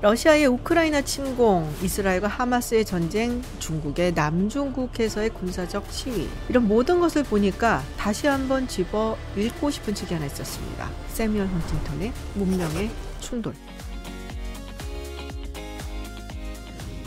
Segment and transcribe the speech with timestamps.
[0.00, 8.28] 러시아의 우크라이나 침공, 이스라엘과 하마스의 전쟁, 중국의 남중국해서의 군사적 시위 이런 모든 것을 보니까 다시
[8.28, 10.88] 한번 집어 읽고 싶은 책이 하나 있었습니다.
[11.08, 13.54] 세뮤얼 헌팅턴의 문명의 충돌.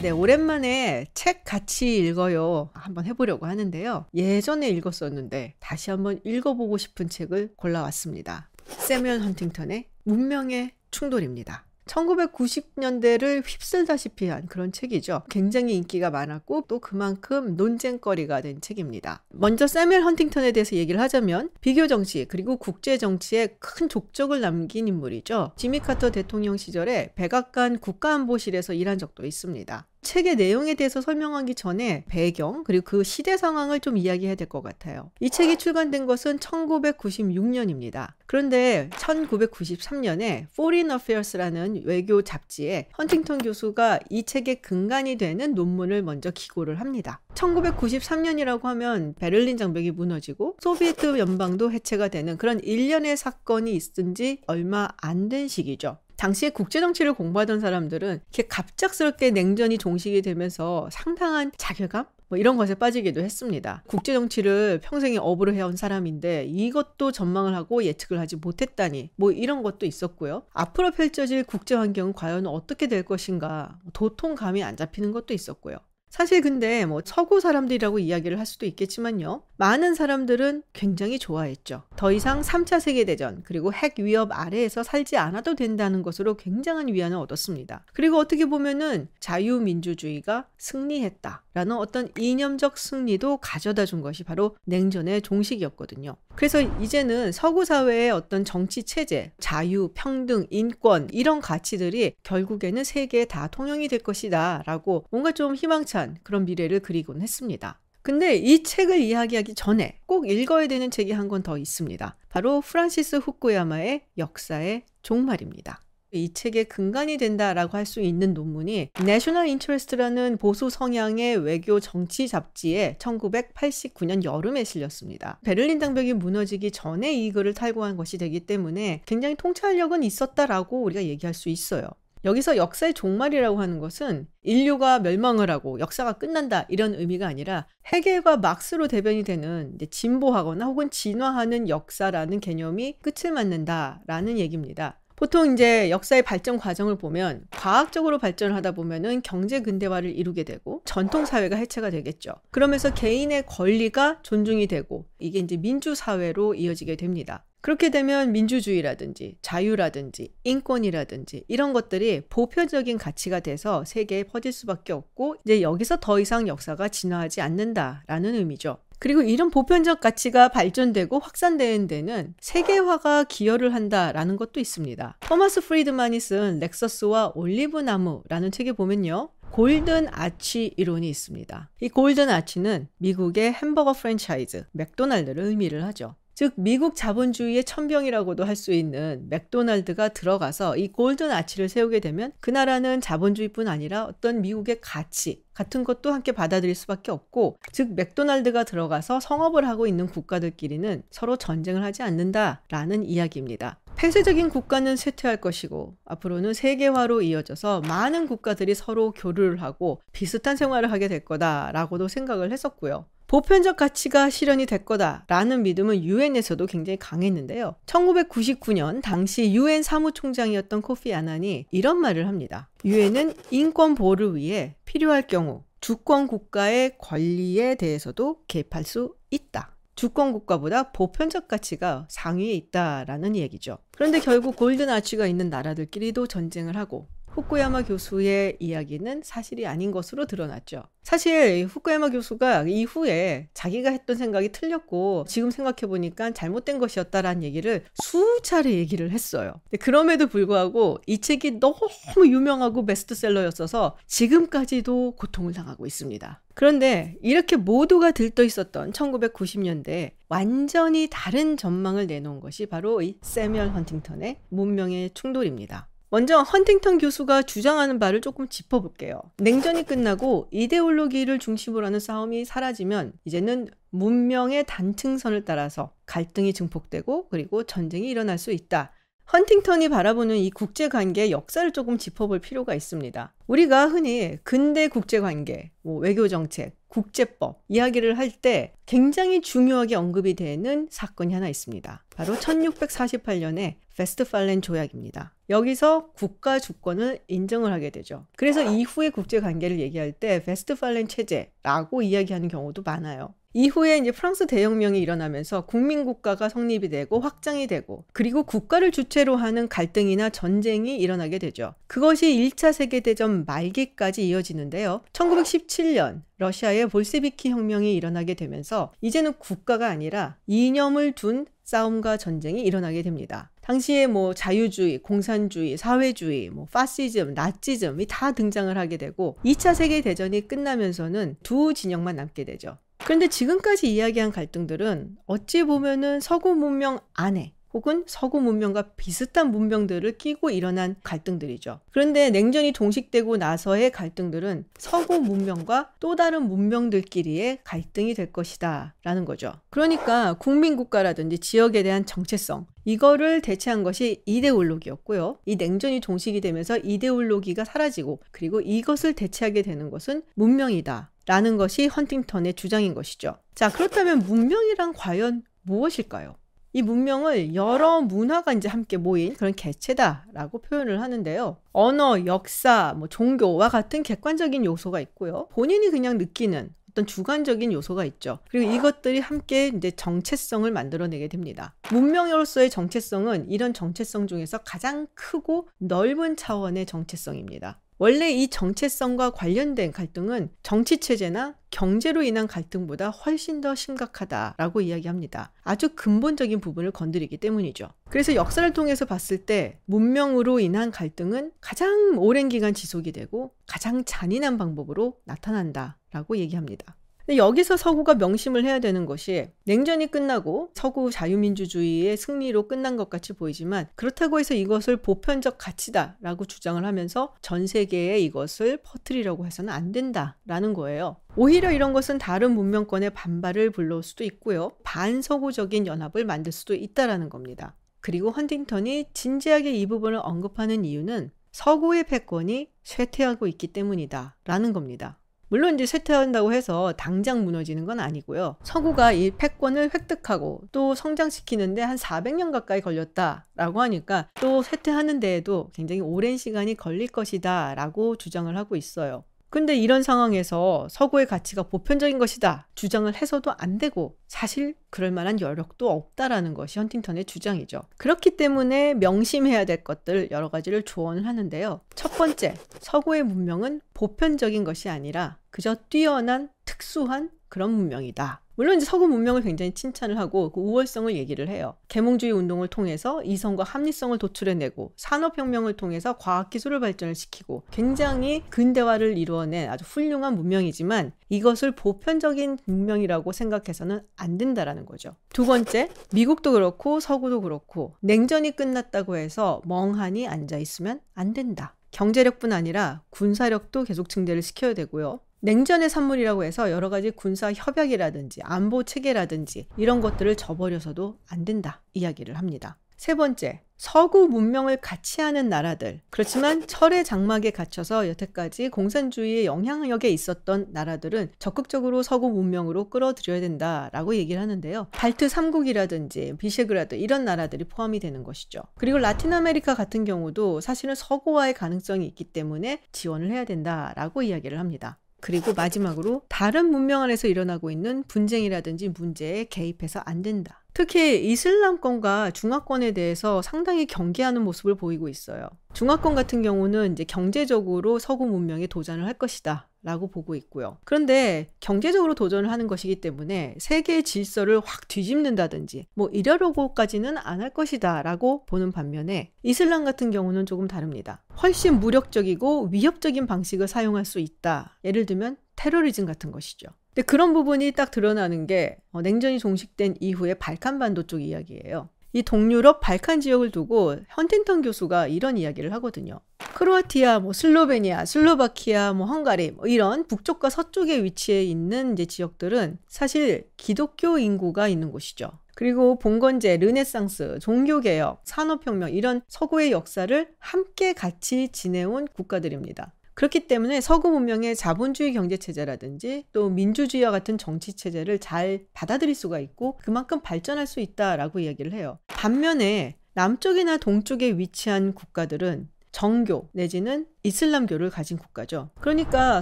[0.02, 2.72] 네, 오랜만에 책 같이 읽어요.
[2.74, 4.08] 한번 해보려고 하는데요.
[4.14, 8.50] 예전에 읽었었는데 다시 한번 읽어보고 싶은 책을 골라왔습니다.
[8.66, 11.71] 세뮤얼 헌팅턴의 문명의 충돌입니다.
[11.92, 15.24] 1990년대를 휩쓸다시피 한 그런 책이죠.
[15.30, 19.24] 굉장히 인기가 많았고 또 그만큼 논쟁거리가 된 책입니다.
[19.30, 25.52] 먼저 세뮤얼 헌팅턴에 대해서 얘기를 하자면 비교 정치 그리고 국제 정치에 큰 족적을 남긴 인물이죠.
[25.56, 29.88] 지미 카터 대통령 시절에 백악관 국가안보실에서 일한 적도 있습니다.
[30.02, 35.12] 책의 내용에 대해서 설명하기 전에 배경 그리고 그 시대 상황을 좀 이야기해야 될 것 같아요.
[35.20, 38.10] 이 책이 출간된 것은 1996년입니다.
[38.26, 46.80] 그런데 1993년에 Foreign Affairs라는 외교 잡지에 헌팅턴 교수가 이 책의 근간이 되는 논문을 먼저 기고를
[46.80, 47.22] 합니다.
[47.36, 54.90] 1993년이라고 하면 베를린 장벽이 무너지고 소비에트 연방도 해체가 되는 그런 일련의 사건이 있은 지 얼마
[54.98, 55.98] 안 된 시기죠.
[56.22, 62.06] 당시에 국제 정치를 공부하던 사람들은 이렇게 갑작스럽게 냉전이 종식이 되면서 상당한 자괴감?
[62.28, 63.84] 뭐 이런 것에 빠지기도 했습니다.
[63.88, 69.88] 국제 정치를 평생에 업으로 해온 사람인데 이것도 전망을 하고 예측을 하지 못했다니 뭐 이런 것도
[69.88, 70.44] 있었고요.
[70.54, 75.78] 앞으로 펼쳐질 국제 환경은 과연 어떻게 될 것인가 도통감이 안 잡히는 것도 있었고요.
[76.12, 79.44] 사실 근데 뭐 서구 사람들이라고 이야기를 할 수도 있겠지만요.
[79.56, 81.84] 많은 사람들은 굉장히 좋아했죠.
[81.96, 87.86] 더 이상 3차 세계대전 그리고 핵 위협 아래에서 살지 않아도 된다는 것으로 굉장한 위안을 얻었습니다.
[87.94, 96.18] 그리고 어떻게 보면은 자유민주주의가 승리했다라는 어떤 이념적 승리도 가져다 준 것이 바로 냉전의 종식이었거든요.
[96.36, 103.48] 그래서 이제는 서구 사회의 어떤 정치 체제, 자유, 평등, 인권 이런 가치들이 결국에는 세계에 다
[103.48, 107.80] 통용이 될 것이다라고 뭔가 좀 희망찬 그런 미래를 그리곤 했습니다.
[108.02, 112.18] 근데 이 책을 이야기하기 전에 꼭 읽어야 되는 책이 한 권 더 있습니다.
[112.30, 115.82] 바로 프란시스 후쿠야마의 역사의 종말입니다.
[116.12, 122.96] 이 책의 근간이 된다라고 할 수 있는 논문이 National Interest라는 보수 성향의 외교 정치 잡지에
[123.00, 125.40] 1989년 여름에 실렸습니다.
[125.44, 131.34] 베를린 장벽이 무너지기 전에 이 글을 탈고한 것이 되기 때문에 굉장히 통찰력은 있었다라고 우리가 얘기할
[131.34, 131.84] 수 있어요.
[132.24, 138.88] 여기서 역사의 종말이라고 하는 것은 인류가 멸망을 하고 역사가 끝난다 이런 의미가 아니라 해겔과 막스로
[138.88, 145.01] 대변이 되는 진보하거나 혹은 진화하는 역사라는 개념이 끝을 맞는다라는 얘기입니다.
[145.22, 151.28] 보통 이제 역사의 발전 과정을 보면 과학적으로 발전을 하다 보면은 경제 근대화를 이루게 되고 전통
[151.28, 152.34] 사회가 해체가 되겠죠.
[152.50, 157.46] 그러면서 개인의 권리가 존중이 되고 이게 이제 민주 사회로 이어지게 됩니다.
[157.62, 165.62] 그렇게 되면 민주주의라든지 자유라든지 인권이라든지 이런 것들이 보편적인 가치가 돼서 세계에 퍼질 수밖에 없고 이제
[165.62, 168.80] 여기서 더 이상 역사가 진화하지 않는다라는 의미죠.
[169.02, 175.18] 그리고 이런 보편적 가치가 발전되고 확산되는 데는 세계화가 기여를 한다라는 것도 있습니다.
[175.22, 179.30] 토마스 프리드만이 쓴 렉서스와 올리브 나무라는 책에 보면요.
[179.50, 181.72] Golden Arch 이론이 있습니다.
[181.82, 186.16] 이 Golden Arch는 미국의 햄버거 프랜차이즈 맥도날드를 의미를 하죠.
[186.42, 192.50] 즉 미국 자본주의의 첨병이라고도 할 수 있는 맥도날드가 들어가서 이 Golden Arch를 세우게 되면 그
[192.50, 199.20] 나라는 자본주의뿐 아니라 어떤 미국의 가치 같은 것도 함께 받아들일 수밖에 없고 즉 맥도날드가 들어가서
[199.20, 203.80] 성업을 하고 있는 국가들끼리는 서로 전쟁을 하지 않는다라는 이야기입니다.
[203.96, 211.08] 폐쇄적인 국가는 쇠퇴할 것이고 앞으로는 세계화로 이어져서 많은 국가들이 서로 교류를 하고 비슷한 생활을 하게
[211.08, 213.06] 될 거다라고도 생각을 했었고요.
[213.32, 217.76] 보편적 가치가 실현이 될 거다라는 믿음은 유엔에서도 굉장히 강했는데요.
[217.86, 222.70] 1999년 당시 유엔 사무총장이었던 코피 아난이 이런 말을 합니다.
[222.84, 229.78] 유엔은 인권 보호를 위해 필요할 경우 주권 국가의 권리에 대해서도 개입할 수 있다.
[229.96, 233.78] 주권 국가보다 보편적 가치가 상위에 있다라는 얘기죠.
[233.92, 240.84] 그런데 결국 골든 아치가 있는 나라들끼리도 전쟁을 하고 후쿠야마 교수의 이야기는 사실이 아닌 것으로 드러났죠.
[241.04, 248.72] 사실 후쿠야마 교수가 이후에 자기가 했던 생각이 틀렸고 지금 생각해 보니까 잘못된 것이었다라는 얘기를 수차례
[248.72, 249.54] 얘기를 했어요.
[249.80, 251.78] 그럼에도 불구하고 이 책이 너무
[252.18, 256.42] 유명하고 베스트셀러였어서 지금까지도 고통을 당하고 있습니다.
[256.54, 264.42] 그런데 이렇게 모두가 들떠 있었던 1990년대에 완전히 다른 전망을 내놓은 것이 바로 이 세뮤얼 헌팅턴의
[264.50, 265.88] 문명의 충돌입니다.
[266.14, 269.22] 먼저 헌팅턴 교수가 주장하는 바를 조금 짚어볼게요.
[269.38, 278.10] 냉전이 끝나고 이데올로기를 중심으로 하는 싸움이 사라지면 이제는 문명의 단층선을 따라서 갈등이 증폭되고 그리고 전쟁이
[278.10, 278.92] 일어날 수 있다.
[279.32, 283.34] 헌팅턴이 바라보는 이 국제 관계의 역사를 조금 짚어볼 필요가 있습니다.
[283.48, 290.34] 우리가 흔히 근대 국제 관계, 뭐 외교 정책, 국제법 이야기를 할 때 굉장히 중요하게 언급이
[290.36, 292.04] 되는 사건이 하나 있습니다.
[292.16, 295.34] 바로 1648년에 베스트팔렌 조약입니다.
[295.50, 298.26] 여기서 국가 주권을 인정을 하게 되죠.
[298.36, 303.34] 그래서 이후의 국제 관계를 얘기할 때 베스트팔렌 체제라고 이야기하는 경우도 많아요.
[303.54, 309.68] 이후에 이제 프랑스 대혁명이 일어나면서 국민 국가가 성립이 되고 확장이 되고 그리고 국가를 주체로 하는
[309.68, 311.74] 갈등이나 전쟁이 일어나게 되죠.
[311.88, 315.02] 그것이 1차 세계 대전 말기까지 이어지는데요.
[315.14, 323.52] 1917년 러시아의 볼세비키 혁명이 일어나게 되면서 이제는 국가가 아니라 이념을 둔 싸움과 전쟁이 일어나게 됩니다.
[323.62, 330.48] 당시에 뭐 자유주의, 공산주의, 사회주의, 뭐 파시즘, 나치즘이 다 등장을 하게 되고 2차 세계 대전이
[330.48, 332.78] 끝나면서는 두 진영만 남게 되죠.
[333.04, 340.50] 그런데 지금까지 이야기한 갈등들은 어찌 보면은 서구 문명 안에 혹은 서구 문명과 비슷한 문명들을 끼고
[340.50, 341.80] 일어난 갈등들이죠.
[341.92, 348.96] 그런데 냉전이 종식되고 나서의 갈등들은 서구 문명과 또 다른 문명들끼리의 갈등이 될 것이다.
[349.04, 349.54] 라는 거죠.
[349.70, 355.38] 그러니까 국민국가라든지 지역에 대한 정체성, 이거를 대체한 것이 이데올로기였고요.
[355.46, 361.12] 이 냉전이 종식이 되면서 이데올로기가 사라지고 그리고 이것을 대체하게 되는 것은 문명이다.
[361.28, 363.38] 라는 것이 헌팅턴의 주장인 것이죠.
[363.54, 366.36] 자, 그렇다면 문명이란 과연 무엇일까요?
[366.74, 371.58] 이 문명을 여러 문화가 이제 함께 모인 그런 개체다라고 표현을 하는데요.
[371.74, 375.48] 언어, 역사, 뭐 종교와 같은 객관적인 요소가 있고요.
[375.52, 378.40] 본인이 그냥 느끼는 어떤 주관적인 요소가 있죠.
[378.50, 381.74] 그리고 이것들이 함께 이제 정체성을 만들어내게 됩니다.
[381.92, 387.80] 문명으로서의 정체성은 이런 정체성 중에서 가장 크고 넓은 차원의 정체성입니다.
[388.02, 395.52] 원래 이 정체성과 관련된 갈등은 정치 체제나 경제로 인한 갈등보다 훨씬 더 심각하다라고 이야기합니다.
[395.62, 397.90] 아주 근본적인 부분을 건드리기 때문이죠.
[398.10, 404.58] 그래서 역사를 통해서 봤을 때 문명으로 인한 갈등은 가장 오랜 기간 지속이 되고 가장 잔인한
[404.58, 406.96] 방법으로 나타난다라고 얘기합니다.
[407.30, 413.88] 여기서 서구가 명심을 해야 되는 것이 냉전이 끝나고 서구 자유민주주의의 승리로 끝난 것 같이 보이지만
[413.96, 421.18] 그렇다고 해서 이것을 보편적 가치다라고 주장을 하면서 전 세계에 이것을 퍼뜨리려고 해서는 안 된다라는 거예요.
[421.36, 424.72] 오히려 이런 것은 다른 문명권의 반발을 불러올 수도 있고요.
[424.84, 427.76] 반서구적인 연합을 만들 수도 있다라는 겁니다.
[428.02, 435.20] 그리고 헌팅턴이 진지하게 이 부분을 언급하는 이유는 서구의 패권이 쇠퇴하고 있기 때문이다 라는 겁니다.
[435.52, 438.56] 물론 이제 쇠퇴한다고 해서 당장 무너지는 건 아니고요.
[438.64, 446.00] 서구가 이 패권을 획득하고 또 성장시키는데 한 400년 가까이 걸렸다라고 하니까 또 쇠퇴하는 데에도 굉장히
[446.00, 449.26] 오랜 시간이 걸릴 것이다 라고 주장을 하고 있어요.
[449.52, 455.92] 근데 이런 상황에서 서구의 가치가 보편적인 것이다 주장을 해서도 안 되고 사실 그럴 만한 여력도
[455.92, 457.82] 없다라는 것이 헌팅턴의 주장이죠.
[457.98, 461.82] 그렇기 때문에 명심해야 될 것들 여러 가지를 조언을 하는데요.
[461.96, 468.40] 첫 번째, 서구의 문명은 보편적인 것이 아니라 그저 뛰어난 특수한 그런 문명이다.
[468.62, 471.74] 물론 이제 서구 문명을 굉장히 칭찬을 하고 그 우월성을 얘기를 해요.
[471.88, 479.84] 계몽주의 운동을 통해서 이성과 합리성을 도출해내고 산업혁명을 통해서 과학기술을 발전을 시키고 굉장히 근대화를 이루어낸 아주
[479.84, 485.16] 훌륭한 문명이지만 이것을 보편적인 문명이라고 생각해서는 안 된다라는 거죠.
[485.34, 491.76] 두 번째, 미국도 그렇고 서구도 그렇고 냉전이 끝났다고 해서 멍하니 앉아 있으면 안 된다.
[491.92, 495.20] 경제력뿐 아니라 군사력도 계속 증대를 시켜야 되고요.
[495.42, 502.38] 냉전의 산물이라고 해서 여러 가지 군사 협약이라든지 안보 체계라든지 이런 것들을 저버려서도 안 된다 이야기를
[502.38, 502.78] 합니다.
[503.02, 506.02] 세 번째, 서구 문명을 같이 하는 나라들.
[506.12, 514.40] 그렇지만 철의 장막에 갇혀서 여태까지 공산주의의 영향력에 있었던 나라들은 적극적으로 서구 문명으로 끌어들여야 된다라고 얘기를
[514.40, 514.86] 하는데요.
[514.92, 518.62] 발트 3국이라든지 비셰그라드 이런 나라들이 포함이 되는 것이죠.
[518.76, 525.00] 그리고 라틴 아메리카 같은 경우도 사실은 서구화의 가능성이 있기 때문에 지원을 해야 된다라고 이야기를 합니다.
[525.22, 530.61] 그리고 마지막으로 다른 문명 안에서 일어나고 있는 분쟁이라든지 문제에 개입해서 안 된다.
[530.74, 535.48] 특히 이슬람권과 중화권에 대해서 상당히 경계하는 모습을 보이고 있어요.
[535.74, 539.68] 중화권 같은 경우는 이제 경제적으로 서구 문명에 도전을 할 것이다.
[539.84, 540.78] 라고 보고 있고요.
[540.84, 548.04] 그런데 경제적으로 도전을 하는 것이기 때문에 세계의 질서를 확 뒤집는다든지 뭐 이러려고까지는 안 할 것이다
[548.04, 551.24] 라고 보는 반면에 이슬람 같은 경우는 조금 다릅니다.
[551.42, 554.78] 훨씬 무력적이고 위협적인 방식을 사용할 수 있다.
[554.86, 556.70] 예를 들면 테러리즘 같은 것이죠.
[556.90, 561.90] 근데 그런 부분이 딱 드러나는 게 어, 냉전이 종식된 이후에 발칸반도 쪽 이야기예요.
[562.14, 566.20] 이 동유럽 발칸 지역을 두고 헌팅턴 교수가 이런 이야기를 하거든요.
[566.56, 573.48] 크로아티아, 뭐 슬로베니아, 슬로바키아, 뭐 헝가리 뭐 이런 북쪽과 서쪽에 위치해 있는 이제 지역들은 사실
[573.56, 575.30] 기독교 인구가 있는 곳이죠.
[575.54, 582.94] 그리고 봉건제, 르네상스, 종교개혁, 산업혁명 이런 서구의 역사를 함께 같이 지내온 국가들입니다.
[583.22, 589.38] 그렇기 때문에 서구 문명의 자본주의 경제 체제라든지 또 민주주의와 같은 정치 체제를 잘 받아들일 수가
[589.38, 592.00] 있고 그만큼 발전할 수 있다라고 이야기를 해요.
[592.08, 598.70] 반면에 남쪽이나 동쪽에 위치한 국가들은 정교 내지는 이슬람교를 가진 국가죠.
[598.80, 599.42] 그러니까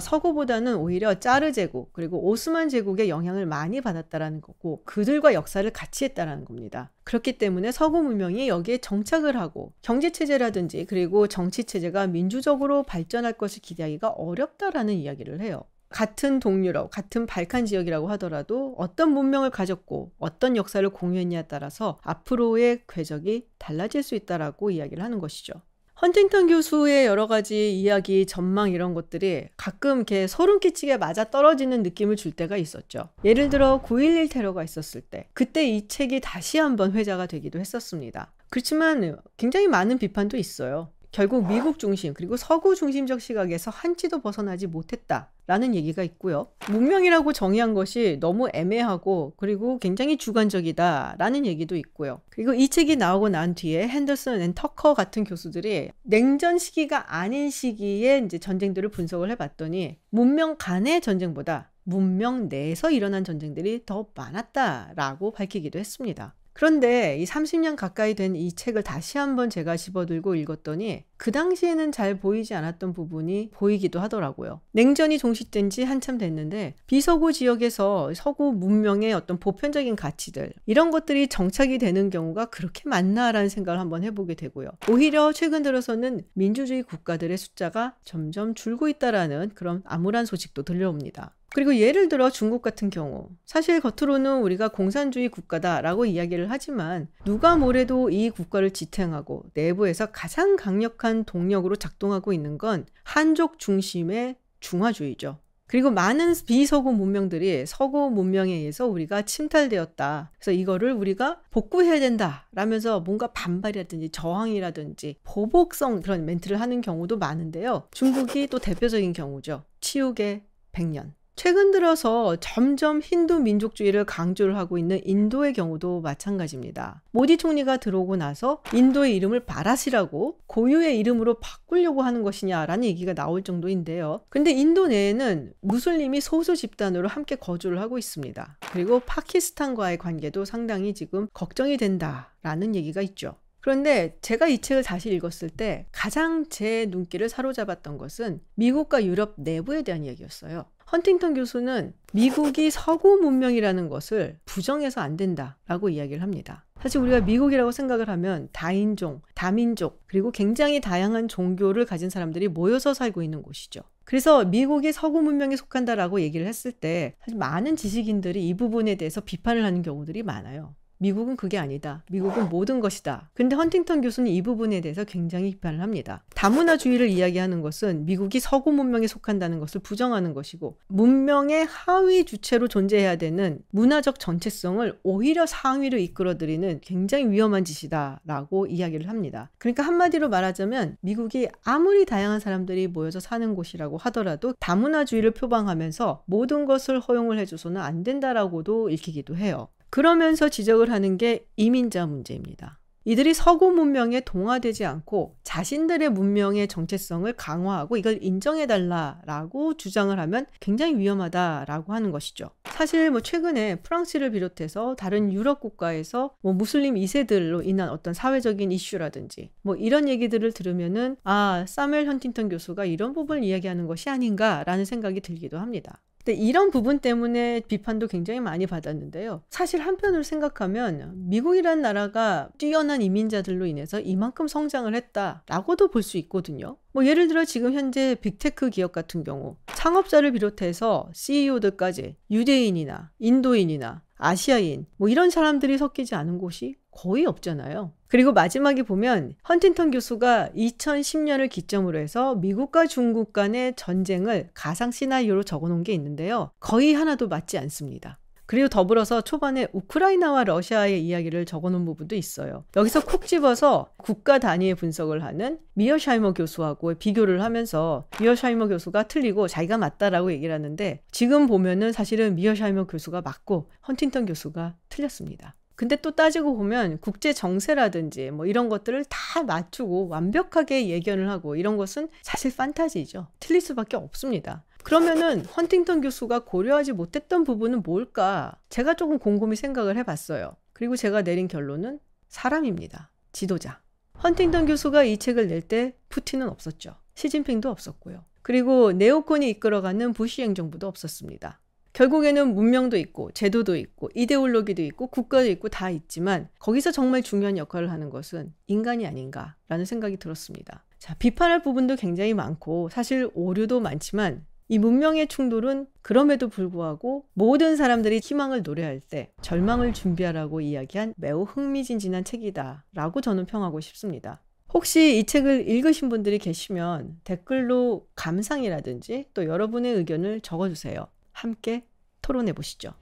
[0.00, 6.44] 서구보다는 오히려 짜르 제국 그리고 오스만 제국의 영향을 많이 받았다라는 거고 그들과 역사를 같이 했다라는
[6.44, 6.90] 겁니다.
[7.04, 13.62] 그렇기 때문에 서구 문명이 여기에 정착을 하고 경제 체제라든지 그리고 정치 체제가 민주적으로 발전할 것을
[13.62, 15.64] 기대하기가 어렵다라는 이야기를 해요.
[15.88, 23.48] 같은 동유럽, 같은 발칸 지역이라고 하더라도 어떤 문명을 가졌고 어떤 역사를 공유했냐에 따라서 앞으로의 궤적이
[23.58, 25.54] 달라질 수 있다라고 이야기를 하는 것이죠.
[26.02, 32.16] 헌팅턴 교수의 여러 가지 이야기, 전망 이런 것들이 가끔 이렇게 소름 끼치게 맞아 떨어지는 느낌을
[32.16, 33.10] 줄 때가 있었죠.
[33.22, 38.32] 예를 들어 9.11 테러가 있었을 때 그때 이 책이 다시 한번 회자가 되기도 했었습니다.
[38.48, 40.88] 그렇지만 굉장히 많은 비판도 있어요.
[41.12, 46.48] 결국 미국 중심 그리고 서구 중심적 시각에서 한치도 벗어나지 못했다라는 얘기가 있고요.
[46.68, 52.20] 문명이라고 정의한 것이 너무 애매하고 그리고 굉장히 주관적이다라는 얘기도 있고요.
[52.30, 58.22] 그리고 이 책이 나오고 난 뒤에 핸더슨 and 터커 같은 교수들이 냉전 시기가 아닌 시기에
[58.24, 66.34] 이제 전쟁들을 분석을 해봤더니 문명 간의 전쟁보다 문명 내에서 일어난 전쟁들이 더 많았다라고 밝히기도 했습니다.
[66.60, 72.18] 그런데 이 30년 가까이 된 이 책을 다시 한번 제가 집어들고 읽었더니 그 당시에는 잘
[72.18, 74.60] 보이지 않았던 부분이 보이기도 하더라고요.
[74.72, 81.78] 냉전이 종식된 지 한참 됐는데 비서구 지역에서 서구 문명의 어떤 보편적인 가치들 이런 것들이 정착이
[81.78, 84.70] 되는 경우가 그렇게 많나라는 생각을 한번 해보게 되고요.
[84.90, 91.36] 오히려 최근 들어서는 민주주의 국가들의 숫자가 점점 줄고 있다라는 그런 암울한 소식도 들려옵니다.
[91.52, 98.08] 그리고 예를 들어 중국 같은 경우 사실 겉으로는 우리가 공산주의 국가다라고 이야기를 하지만 누가 뭐래도
[98.10, 105.38] 이 국가를 지탱하고 내부에서 가장 강력한 동력으로 작동하고 있는 건 한족 중심의 중화주의죠.
[105.66, 110.32] 그리고 많은 비서구 문명들이 서구 문명에 의해서 우리가 침탈되었다.
[110.36, 112.48] 그래서 이거를 우리가 복구해야 된다.
[112.50, 117.84] 라면서 뭔가 반발이라든지 저항이라든지 보복성 그런 멘트를 하는 경우도 많은데요.
[117.92, 119.62] 중국이 또 대표적인 경우죠.
[119.80, 120.42] 치욕의
[120.72, 121.12] 100년.
[121.42, 127.02] 최근 들어서 점점 힌두 민족주의를 강조를 하고 있는 인도의 경우도 마찬가지입니다.
[127.12, 134.20] 모디 총리가 들어오고 나서 인도의 이름을 바라시라고 고유의 이름으로 바꾸려고 하는 것이냐라는 얘기가 나올 정도인데요.
[134.28, 138.58] 근데 인도 내에는 무슬림이 소수 집단으로 함께 거주를 하고 있습니다.
[138.72, 143.36] 그리고 파키스탄과의 관계도 상당히 지금 걱정이 된다라는 얘기가 있죠.
[143.60, 149.82] 그런데 제가 이 책을 다시 읽었을 때 가장 제 눈길을 사로잡았던 것은 미국과 유럽 내부에
[149.82, 150.66] 대한 이야기였어요.
[150.92, 156.66] 헌팅턴 교수는 미국이 서구 문명이라는 것을 부정해서 안 된다라고 이야기를 합니다.
[156.82, 163.22] 사실 우리가 미국이라고 생각을 하면 다인종, 다민족, 그리고 굉장히 다양한 종교를 가진 사람들이 모여서 살고
[163.22, 163.82] 있는 곳이죠.
[164.04, 169.64] 그래서 미국이 서구 문명에 속한다라고 얘기를 했을 때 사실 많은 지식인들이 이 부분에 대해서 비판을
[169.64, 170.74] 하는 경우들이 많아요.
[171.00, 172.04] 미국은 그게 아니다.
[172.10, 173.30] 미국은 모든 것이다.
[173.32, 176.22] 근데 헌팅턴 교수는 이 부분에 대해서 굉장히 비판을 합니다.
[176.34, 183.60] 다문화주의를 이야기하는 것은 미국이 서구 문명에 속한다는 것을 부정하는 것이고 문명의 하위 주체로 존재해야 되는
[183.70, 189.50] 문화적 전체성을 오히려 상위로 이끌어들이는 굉장히 위험한 짓이다라고 이야기를 합니다.
[189.56, 197.00] 그러니까 한마디로 말하자면 미국이 아무리 다양한 사람들이 모여서 사는 곳이라고 하더라도 다문화주의를 표방하면서 모든 것을
[197.00, 199.68] 허용을 해줘서는 안 된다라고도 읽히기도 해요.
[199.90, 202.80] 그러면서 지적을 하는 게 이민자 문제입니다.
[203.04, 211.94] 이들이 서구 문명에 동화되지 않고 자신들의 문명의 정체성을 강화하고 이걸 인정해달라라고 주장을 하면 굉장히 위험하다라고
[211.94, 212.50] 하는 것이죠.
[212.66, 219.50] 사실 뭐 최근에 프랑스를 비롯해서 다른 유럽 국가에서 뭐 무슬림 2세들로 인한 어떤 사회적인 이슈라든지
[219.62, 225.58] 뭐 이런 얘기들을 들으면은 아, 사멜 헌팅턴 교수가 이런 부분을 이야기하는 것이 아닌가라는 생각이 들기도
[225.58, 226.02] 합니다.
[226.30, 229.42] 근데 이런 부분 때문에 비판도 굉장히 많이 받았는데요.
[229.50, 236.76] 사실 한편으로 생각하면 미국이라는 나라가 뛰어난 이민자들로 인해서 이만큼 성장을 했다라고도 볼 수 있거든요.
[236.92, 244.86] 뭐 예를 들어 지금 현재 빅테크 기업 같은 경우 창업자를 비롯해서 CEO들까지 유대인이나 인도인이나 아시아인
[244.96, 247.92] 뭐 이런 사람들이 섞이지 않은 곳이 거의 없잖아요.
[248.10, 255.68] 그리고 마지막에 보면 헌팅턴 교수가 2010년을 기점으로 해서 미국과 중국 간의 전쟁을 가상 시나리오로 적어
[255.68, 256.50] 놓은 게 있는데요.
[256.58, 258.18] 거의 하나도 맞지 않습니다.
[258.46, 262.64] 그리고 더불어서 초반에 우크라이나와 러시아의 이야기를 적어 놓은 부분도 있어요.
[262.74, 269.78] 여기서 콕 집어서 국가 단위의 분석을 하는 미어샤이머 교수하고 비교를 하면서 미어샤이머 교수가 틀리고 자기가
[269.78, 275.54] 맞다라고 얘기를 하는데 지금 보면은 사실은 미어샤이머 교수가 맞고 헌팅턴 교수가 틀렸습니다.
[275.80, 281.78] 근데 또 따지고 보면 국제 정세라든지 뭐 이런 것들을 다 맞추고 완벽하게 예견을 하고 이런
[281.78, 283.28] 것은 사실 판타지죠.
[283.40, 284.62] 틀릴 수밖에 없습니다.
[284.82, 288.60] 그러면은 헌팅턴 교수가 고려하지 못했던 부분은 뭘까?
[288.68, 290.54] 제가 조금 곰곰이 생각을 해봤어요.
[290.74, 293.10] 그리고 제가 내린 결론은 사람입니다.
[293.32, 293.80] 지도자.
[294.22, 296.96] 헌팅턴 교수가 이 책을 낼 때 푸틴은 없었죠.
[297.14, 298.26] 시진핑도 없었고요.
[298.42, 301.58] 그리고 네오콘이 이끌어가는 부시 행정부도 없었습니다.
[301.92, 307.90] 결국에는 문명도 있고 제도도 있고 이데올로기도 있고 국가도 있고 다 있지만 거기서 정말 중요한 역할을
[307.90, 310.84] 하는 것은 인간이 아닌가라는 생각이 들었습니다.
[310.98, 318.20] 자, 비판할 부분도 굉장히 많고 사실 오류도 많지만 이 문명의 충돌은 그럼에도 불구하고 모든 사람들이
[318.20, 324.40] 희망을 노래할 때 절망을 준비하라고 이야기한 매우 흥미진진한 책이다라고 저는 평하고 싶습니다.
[324.72, 331.08] 혹시 이 책을 읽으신 분들이 계시면 댓글로 감상이라든지 또 여러분의 의견을 적어주세요.
[331.40, 331.86] 함께
[332.20, 332.94] 토론해 보시죠.